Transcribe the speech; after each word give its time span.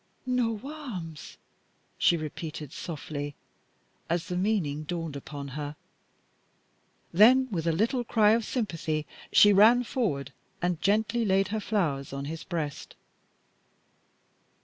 "Nowarms!" 0.27 1.37
she 1.99 2.17
repeated 2.17 2.73
softly 2.73 3.35
as 4.09 4.29
the 4.29 4.35
meaning 4.35 4.81
dawned 4.81 5.15
upon 5.15 5.49
her, 5.49 5.75
then 7.13 7.47
with 7.51 7.67
a 7.67 7.71
little 7.71 8.03
cry 8.03 8.31
of 8.31 8.43
sympathy 8.43 9.05
she 9.31 9.53
ran 9.53 9.83
forward 9.83 10.33
and 10.59 10.81
gently 10.81 11.23
laid 11.23 11.49
her 11.49 11.59
flowers 11.59 12.13
on 12.13 12.25
his 12.25 12.43
breast. 12.43 12.95